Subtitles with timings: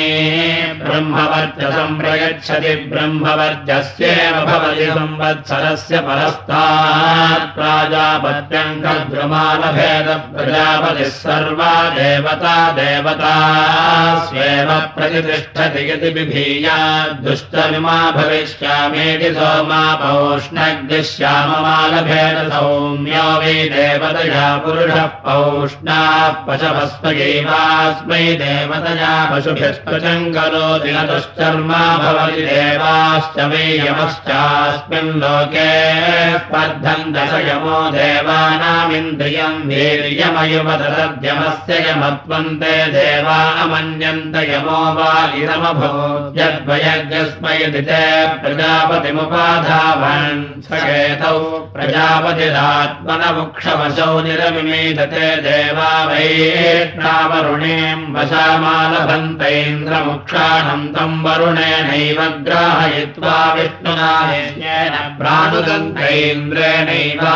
[0.83, 13.31] ब्रह्मवर्चसम् प्रयच्छति ब्रह्मवर्चस्येव भवति संवत्सरस्य परस्तात् प्राजापत्यम् खद्रुमानभेद प्रजापतिः सर्वा देवता देवता
[14.27, 16.77] स्वेव प्रतिष्ठति यदि बिभीया
[17.25, 31.83] दुष्टविमा भविष्यामेति सोमा पौष्णग्निश्याममालभेद सौम्यो वै देवतया पुरुषः पौष्णाः पशवस्मयैवास्मै देवतया पशुभिस्पचम् करोति न दुश्चर्मा
[32.05, 35.69] भवति देवाश्च वै यमश्चास्मिन् लोके
[36.39, 37.12] स्पर्धम्
[37.49, 45.93] दशयमो देवानामिन्द्रियम् वीर्यमयुवदद्यमस्य यमत्वन्ते देवा अमन्यन्त यमो वा इदमभो
[46.39, 48.03] यद्वयज्ञस्मै दिते
[48.43, 51.39] प्रजापतिमुपाधावन् सकेतौ
[51.75, 64.12] प्रजापतिरात्मनमुक्षवशौ निरमिमीदते देवा वैष्णावरुणीम् वशामालभन्तैन्द्रमुक्षाणम् तम् वरुणेनैव ग्राहयित्वा विष्णुना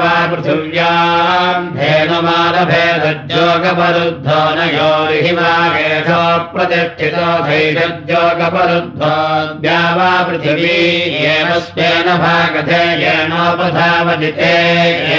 [0.02, 6.20] वा पृथिव्याम् धेनुमानभेदज्योगपरुद्धो न योरिहिमागेशो
[6.52, 7.15] प्रतिष्ठितो
[7.46, 9.10] धैर्यज्योगपरुद्धो
[9.62, 10.76] द्यावा पृथिवी
[11.32, 14.52] एव स्वेन भागधेयेनोपधावति ते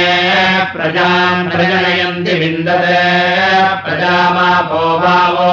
[0.75, 3.01] प्रजान् प्रजनयन्ति विन्दते
[3.85, 5.52] प्रजामापो वावोषधयो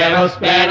[0.00, 0.70] एव स्वेन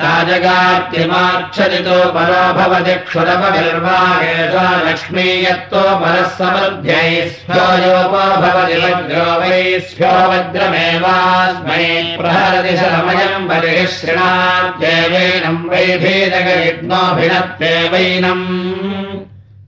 [0.00, 11.86] ताजगात्यमाक्षरितो परो भवति क्षुरपभिर्वाहेषा लक्ष्मी यत्तो परः समृद्ध्यै स्फोयोपो भवति वज्रो वै स्फो वज्रमेवास्मै
[12.20, 18.46] प्रहरति शमयम् बलिः शृणाद्येवैनम् वै भेदगयज्ञोऽभिनत्तेवैनम्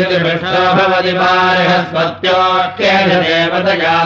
[0.78, 1.16] भवति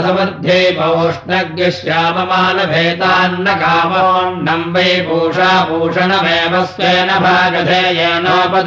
[0.07, 7.11] समध्ये पौष्णज्ञश्याममानभेदान्न कामोन्नम् वै पूषा पूषणमेव स्वेन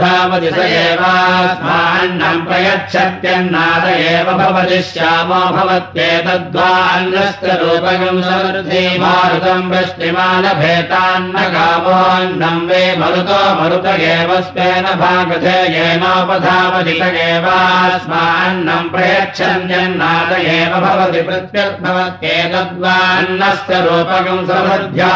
[0.02, 13.40] भागधेयेनोपधावति स एवास्मान्नम् प्रयच्छत्यन्नाद एव भवति श्यामो भवत्येतद्वान्नस्य रूपकम् समृद्धि मारुतम् वृष्टिमानभेतान्न कामोऽन्नम् वे मरुतो
[13.60, 25.14] मरुत एव स्वेन भागधेयेनोपधावति स एवास्मान्नम् प्रयच्छन्यन्नाद एव भवति प्रत्यद्भवत्येतद्वान्नस्य रूपकम् समृद्ध्या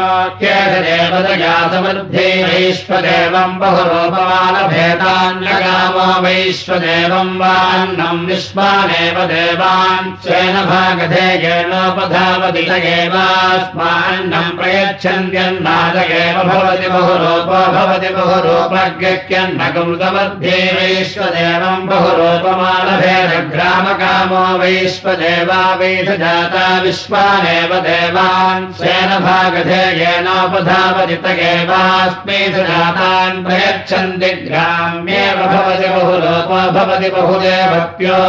[1.04, 16.88] देवतया समृद्धे वैश्वदेवम् बहुरूपमानभेदान्यकामो वैश्वदेवम् वान्नम् विश्वानेव देवान् स्वेन भागधेयेनोपधावति स एवास्मान्नम् प्रयच्छन्त्यन्नाद एव भवति
[16.94, 33.42] बहुरूपो भवति बहुरूपज्ञन्नकम् समध्ये वैश्वदेवम् बहुरूपमानभेदग्रामकामो वैश्वदेवा वैषजाता विश्वानेव देवान् स्वेन भागधेयेनोपधावति पधावदित एवास्मै सुजातान्
[33.44, 38.20] प्रयच्छन्ति ग्राम्येव भवति बहुलोपो भवति बहुदेवत्यो।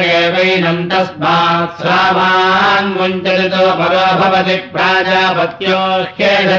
[0.91, 5.77] तस्मात् स्वामान् मुञ्चलितो परो भवति प्राजापत्यो
[6.19, 6.53] ह्येष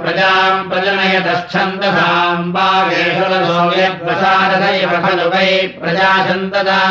[0.02, 5.50] प्रजाम् प्रजनयतश्छन्दसाम् वागेषरसो यद्वसारदैव खलु वै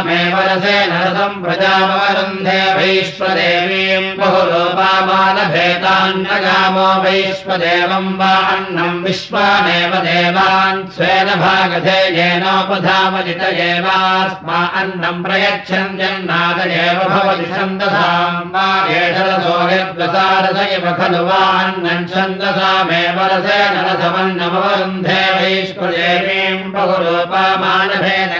[0.08, 15.24] प्रजाछन्ददामेव रसेन रसम् प्रजामवरुन्धे वैश्वदेवीम् बहुलोपामानभेदान्नगामो वैश्वदेवम् वा अन्नम् विश्वानेव देवान् स्वेन भागधेयेनोपधामजित एवास्मा अन्नम्
[15.26, 18.68] प्रयच्छन् जन्नाद एव भवति छन्दसाम् वा
[19.02, 28.32] एषरसो यद्वसारस इव खलु वा अन्नम् छन्दसामेव रसेन रसमन्नमवरुन्धे वैश्वदेवीम् बहुरूपामानभेद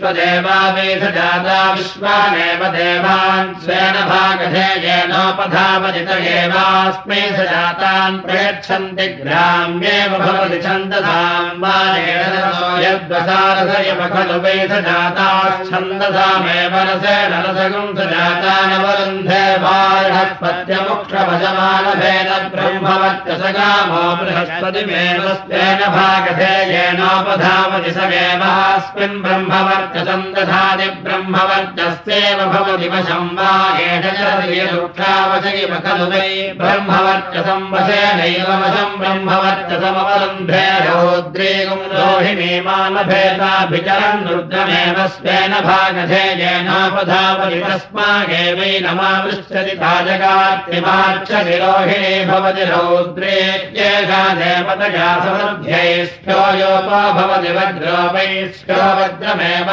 [0.00, 11.76] ग्रामगामो वैश्वदेवावेशजाता विश्वानेव देवान् स्वेन भागधेयेनोपधावजित एवास्मै स जातान् प्रयच्छन्ति ग्राम्येव भवति छन्दसाम् वा
[12.84, 14.72] यद्वसारसयव खलु वै स
[16.88, 17.96] रसेन रसगुम्
[23.40, 29.22] स गामो बृहस्पतिमेव स्वेन भागधेयेनोपधावति समेवास्मिन्
[31.04, 33.50] ब्रह्मवर्चस्येव भवति वशम् वा
[33.84, 36.28] एषुक्षावशगिव खलु वै
[36.60, 54.22] ब्रह्मवर्चसं वशेनैव वशम् ब्रह्मवर्चसमवरुन्धे रौद्रीगुम् रोहिणी मानभेदाभिचरन् रुद्रमेव स्वेन भागधेयेनोपधावति तस्मागेवैनमावृच्छति ताजगार्तिमार्चति रोहिणी भवति रौद्रेत्येषा
[54.40, 57.98] देवतया समर्थ्यैष्ठ्यो योपो भवति वज्रो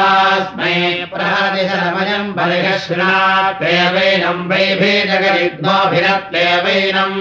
[0.00, 7.18] वज्रमेवास्मै प्रहदिशमयम् बलिहश्रात्तेवैनम् वैभीजगरिग्नोभिरत्तेवैनम्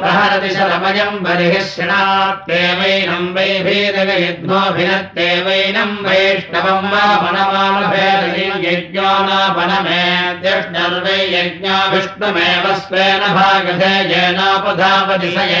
[0.00, 7.04] प्रहरति शरमयम् बर्हिष्णात्येवैनम् वै भेदगयज्ञोऽभिनत्येवैनम् वैष्णवम् वा
[11.34, 13.94] यज्ञो विष्णुमेव स्वेन भागधे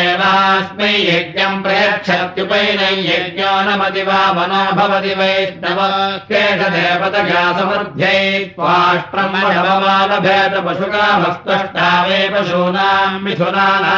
[0.00, 5.80] एवास्मै यज्ञम् प्रयच्छत्युपैनै यज्ञो न मति वा मनो भवति वैष्णव
[6.30, 8.18] केशदेवतगा समर्थ्यै
[8.56, 13.97] त्वाष्ट्रमभेद पशुकामस्पष्टा वै पशूनाम् मिथुनानाम्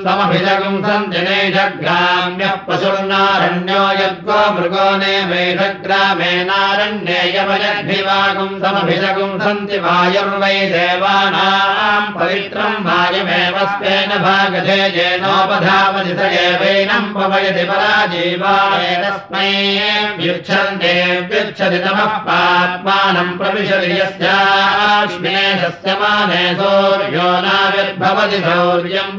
[0.08, 12.86] समभिषगुम् सन्दिनेशग्राम्यः पशुर्नारण्यो यद्गो मृगो नेमेषग्रामेणारण्ये यमजग्भिवागम् समभिषगुम् सन्ति वायुर्वै देवानाम् पवित्रम्
[13.72, 16.62] स्वेन भागधे येनोपधावति स एव
[17.70, 19.50] पराजीवास्मै
[20.20, 20.94] व्युच्छन्ते
[21.84, 23.90] तमः पात्मानम् प्रविशति
[26.60, 29.18] सौर्यो नाविर्भवति सौर्यम्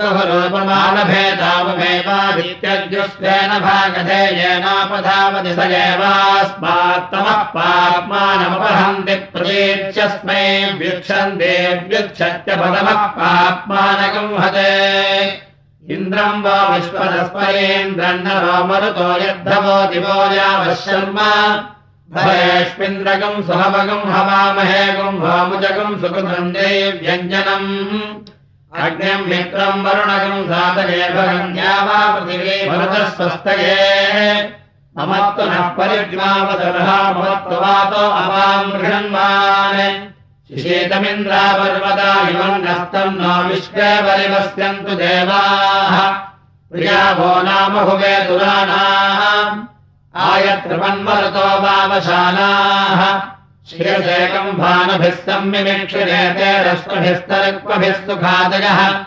[4.41, 10.43] येनापधावति स एवास्मात्तमः पात्मानमपहन्ति प्रतीच्यस्मै
[10.81, 11.55] व्युच्छन्ते
[11.89, 15.52] व्युच्छत्यपदमः पात्मानकम् हते
[15.91, 21.19] इन्द्रम् वा विश्वदस्परेन्द्रन्नरो मरुतो यद्धवो दिवो यावशर्म
[22.15, 27.67] भरेष्मिन्द्रकम् सुहवगम् हवामहे गुम् वामुजकम् सुकृतम् देव्यञ्जनम्।
[28.85, 33.83] अग्निम् मित्रम् वरुणकम् सातरे भगन्या वा पृथिवी भरतः स्वस्तये
[34.99, 38.73] ममत्तु नः परिज्मावसरः ममत्तु वातो अवाम्
[40.53, 46.09] शिशेतमिन्द्रापर्वता इमम् नस्तम् न विश्वे परिपश्यन्तु देवाः।
[46.73, 49.57] प्रिया भो नाम भुवे दुराणाः।
[50.17, 53.21] आयत्रमन्मरुतो वावशानाः
[53.71, 59.05] शिरसेकम् भानुभिः सम्मिमिक्षिरेते रश्मिभिस्तरुक्मभिः सुखादयः।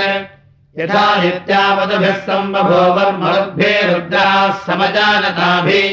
[0.79, 5.87] यथादित्यावदभिः सम्बभोवर्मरुद्भिरुद्राः समजानताभिः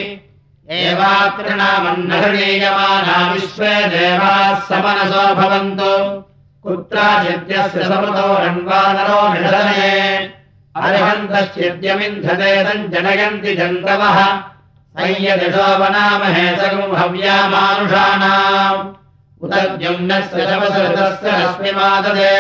[0.71, 5.93] एवात्रिणामन्नहृणीयमाना विश्वे देवाः समनसो भवन्तु
[6.63, 9.21] कुत्राचिद्यस्य समृतो रण्वानरो
[12.95, 14.19] जनयन्ति जन्तवः।
[14.99, 18.89] संयदिषो वनामहे सगम् हव्यामानुषाणाम्।
[19.43, 22.37] उदद्युम्नस्य शवसृतस्य रश्मिमाददे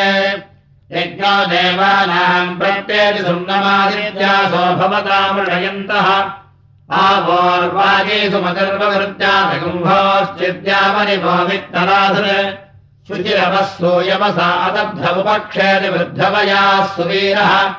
[0.93, 6.09] यज्ञो देवानाम् प्रत्येति सुम्नमादित्यासो भवतामृणयन्तः
[11.45, 12.53] वित्तराधृ
[13.09, 17.75] शुचिरवः सूयवसा अदब्धमुपक्षेति वृद्धवयाः सुवीरः।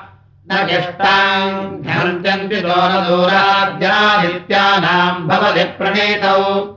[0.52, 0.66] न
[1.82, 6.76] घ्यन्त्यन्ति दोरदूराद्यादित्यानाम् भवति प्रणीतौ।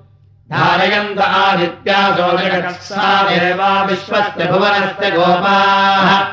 [0.53, 2.33] धारयन्त आदित्यासो
[2.73, 6.25] सा देवा विश्वस्य भुवनस्य गोपाः।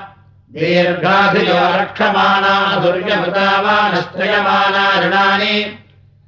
[0.53, 5.85] दीर्घाधियो रक्षमाणा दुर्यभृतावानश्रयमाना ऋणानि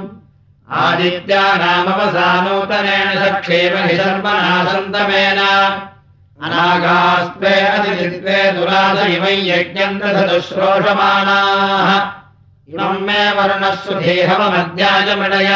[0.81, 5.39] आदित्यानामवसानूतनेन सक्षेम हि शर्मणा सन्तमेन।
[6.43, 9.35] अनागास्त्वे अतिदित्वे दुरास इमै
[10.01, 11.89] दधतुश्रोषमाणाः
[12.73, 15.51] इमम् मे वर्णः सुधेहमध्यायमणय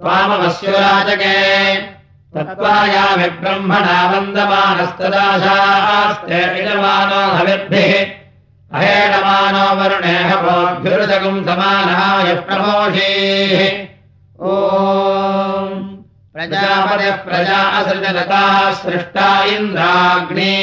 [0.00, 1.36] त्वामवस्युराजके
[2.34, 7.92] तत्त्वायामि ब्रह्मणा वन्दमानस्तदाशास्ते इदमानो हविर्भिः
[8.78, 13.60] अहेडमानो वरुणेह भोभ्युरुदगुम् समानाय प्रमोषीः
[14.48, 14.50] ओ
[16.36, 20.54] प्रजापतिः प्रजा असृजनताः सृष्टा इन्द्राग्ने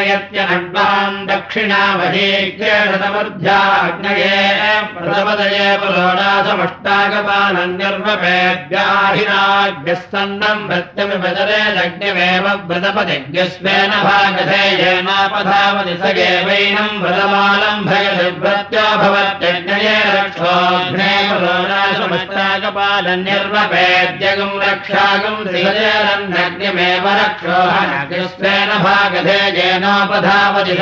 [5.82, 23.26] पुरोडासमष्टाकपालम् निर्वपेद्याहिनाग्यः सन्नम् वृत्यमिपदरे लग्निमेव व्रतपतिज्ञस्वेन भागधेयेनापधावति स एवैनम् व्रतमालम् भयति व्रत्यो भवत्यज्ञये रक्षोघ्ने पुरोडासमष्टाकपालम्
[23.30, 30.82] निर्वपेद्यगम् रक्षागम् श्रीजयरन्नग्निमेव रक्षोहनग्स्वेन भागधेयेनोपधावति स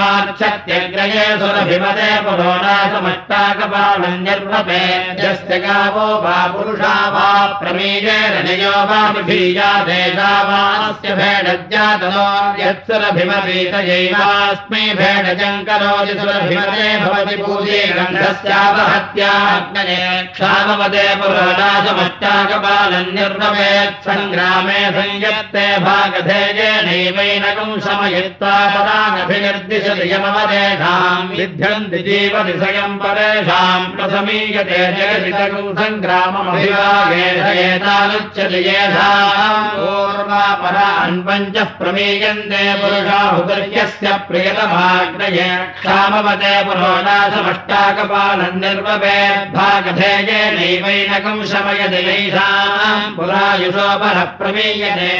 [0.00, 7.26] ताजगात्यग्रये सुरभिमते पुरोडासमष्टाकपालम् निर्वपेद्यस्य गावो वा पुरुषा वा
[7.60, 12.26] प्रमीयेरनयो वा विभीया देशा वास्य भेडज्जातनो
[12.62, 20.00] यत्सुरभिमवीतयैवास्मै भेडजम् करोति सुरभिमते भवति पूजे गन्धस्यावहत्याग्नये
[20.34, 35.74] क्षामवदे पुरोडासमष्टाकपालम् निर्वपेत् सङ्ग्रामे संयत्ते भागधेयेनैवैनकम् शमयित्वा पदानभिनिर्दिशति यमवदेषाम्। विध्यन्ति जीवति स्वयम् परेषाम् प्रसमीयते जगदितकम्
[35.80, 45.48] सङ्ग्राममभिवागेशयेतानुच्यति येषाम्। पूर्वापरान् पञ्चः प्रमीयन्ते पुरुषाहुदर्यस्य प्रियतमाग्नये
[45.80, 55.10] क्षामवते पुरोडासमष्टाकपालम् निर्वपेद्भागधेयेनैवैनकम् शमयति यैषाम्। पुरायुषोपरः प्रमीयते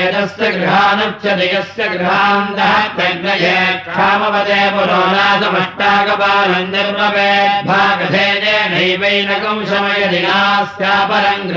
[0.00, 3.54] एतस्य गृहानुच्यते गृहान्तः तज्ञये
[3.86, 11.50] क्षामवदे पुरोनासमष्टाकपालम् निर्वपेद्भागधेयेनैवैनकम् शमयति नास्यापरम्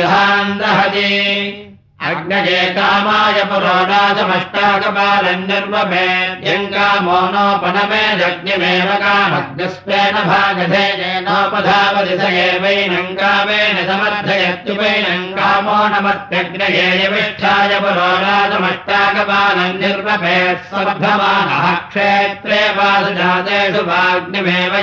[2.09, 19.79] अग्नये कामाय पुरोडासमष्टाकपालम् निर्वपेद्यङ्कामो नोपनमेदग्निमेव कामग्नस्वेन भागधेयेनोपधावति स एवैनम् कामेन समर्थयत्युपैनम् कामो नमत्यग्नये यविष्ठाय पुरोडासमष्टाकपालम्
[19.83, 24.73] निर्वपेत् स्वर्धमानः क्षेत्रे वासजातेषु वाग्निमेव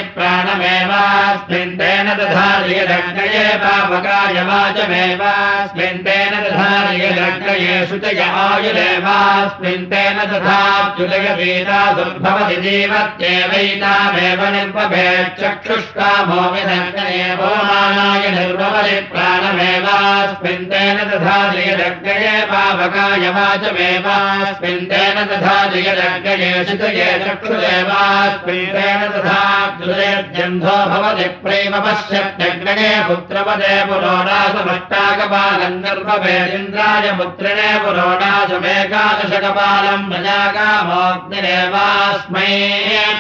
[1.59, 18.97] यस्मिन् तेन दधार्यदग्नये पापकायवाचमेवास्मिन् तेन दधार्यदग्नये शुचय आयुरेवास्मिन् तेन दधाप्युदयवीता सम्भवति जीवत्येवैतामेव निर्पभेच्चक्षुष्कामो विदग्नयेवमानाय निर्भवति
[19.11, 37.69] प्राणमेवास्मिन्तेन दधार्यदग्नये पापकाय वाचमेवास्मिन्तेन दधार्यदग्नये शुचये चक्षुदेवास्मिन् तेन दधाप्युदयद्यन्धो भवति पश्यत्यग्नये पुत्रपदे पुरोडासमष्टाकपालम् गर्भभेदिन्द्राय पुत्रिणे
[37.83, 42.51] पुरोडासमेकादशकपालम् प्रजाकामोऽग्निरेवास्मै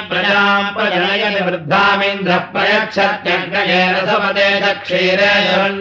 [0.09, 5.33] प्रजाम् प्रजनयति वृद्धामिन्द्रः प्रयच्छत्यग्नये रसपदे च क्षीरे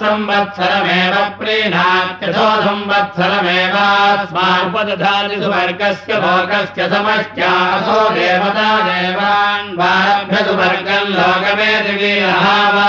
[0.00, 12.44] संवत्सरमेव प्रीणात्यथो संवत्सरमेवास्मापदधाति सुवर्गस्य लोकस्य समश्चासो देवता देवान् वाभ्य सुवर्गम् लोकवेदिवीरः
[12.76, 12.88] वा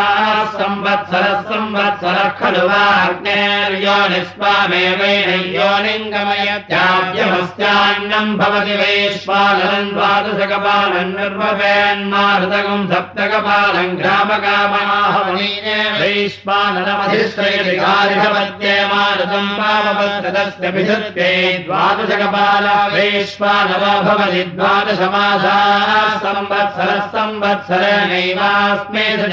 [2.39, 21.35] खलु वाग्नेर्योनिस्वामेवैनं योनिङ्गमयत्याद्यमस्यान्नम् भवति वैश्वानरम् द्वादशकपालम् निर्वपेन्मारुतकम् सप्तकपालम् ग्रामकामाहवनीने वैश्वानरमधिश्रयदिकारिभवत्ये मारुतम् पावपस्तस्य विधत्यै
[21.67, 25.91] द्वादशकपाल वैश्वानरो भवति द्वादशमासाः
[26.25, 29.23] संवत्सरः संवत्सरेणैवास्मे स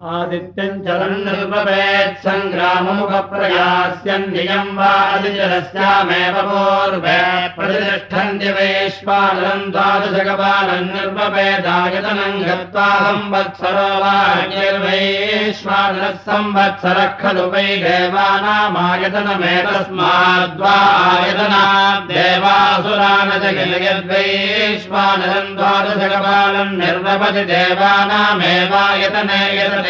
[0.00, 7.16] आदित्यम् चलन् निर्वपेत् सङ्ग्राममुखप्रयास्यन्नियम् वा अधिचरस्यामेव पूर्वे
[7.56, 14.16] प्रतिष्ठन्ति वैश्वानरम् द्वादशकपालम् निर्वपेदायतनम् गत्वा संवत्सरो वा
[14.52, 20.74] निर्वैश्वानरः संवत्सरः खलु वै देवानामायतनमेतस्माद्वा
[21.10, 21.62] आयतना
[22.08, 29.89] देवाः असुरान च किल यद्वैश्वानरम् द्वादशकपालम् निर्वपति देवानामेवायतने यतते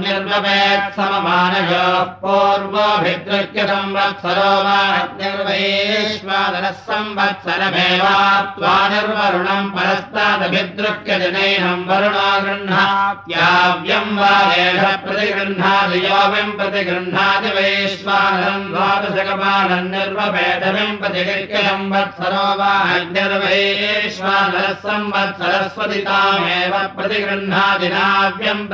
[0.00, 2.02] निर्वपेत् सममानयोः
[3.72, 4.78] संवत्सरो वा
[5.18, 14.32] निर्वैश्वानरः संवत्सरमेवात्वा निर्वरुणम् परस्तादभिद्रक्य जनैनम् वरुणो गृह्णात्याव्यम् वा
[14.64, 22.72] एष प्रतिगृह्णाति योऽविम् प्रतिगृह्णाति वैश्वानरम् द्वादशकपालम् निर्वपेदमिम् प्रतिगृह्य संवत्सरो वा
[23.16, 28.66] निर्वैश्वानरः संवत्सरस्वतितामेव प्रतिगृह्णाति नाव्यम्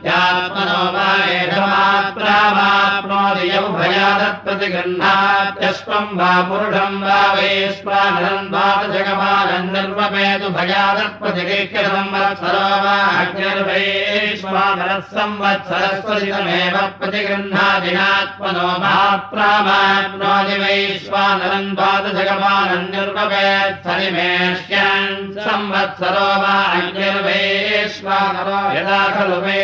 [0.00, 11.84] प्रतिगृह्णात्यात्मनो वा एष मात्रा वाप्नोति यौभयादत् प्रतिगृह्णात्यश्वम् वा पुरुषम् वा वैश्वानरम् द्वादशकपालम् निर्वपेतु भयादत् प्रतिगृह्य
[11.92, 29.40] संवत्सरो वा अग्निर्वैश्वानरः संवत्सरस्वतितमेव प्रतिगृह्णादिनात्मनो मात्रामाप्नोति वैश्वानरम् द्वादशकपालम् निर्वपेत् सनिमेष्यन् संवत्सरो वा अग्निर्वैश्वानरो यदा खलु
[29.44, 29.60] वै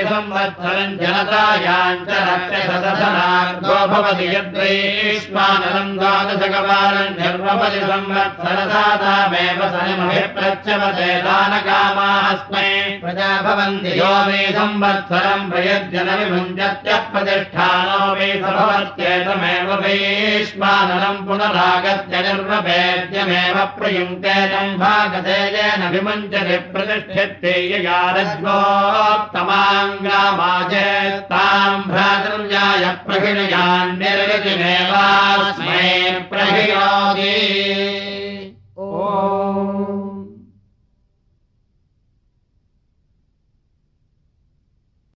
[9.73, 12.71] सनिमभिप्रच्यवते दानकामास्मै।
[13.03, 25.39] प्रजा भवन्ति यो मे संवत्सरम् प्रयज्जन विभुञ्जत्यप्रतिष्ठानो मे सभवत्येतमेव वैश्वानरम् पुनरागत्य निर्वपेद्यमेव प्रयुङ्क्ते तम् भागते
[25.57, 27.53] येन विमुञ्चति प्रतिष्ठित्ते
[30.17, 35.83] यामाजेत्ताम् भ्रातृव्याय प्रहिणयान्निर्गतिमेवास्मै
[36.31, 37.21] प्रविणयान्
[38.87, 38.89] ओ